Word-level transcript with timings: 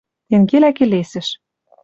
Тенгелӓ 0.27 0.71
келесӹш: 0.77 1.27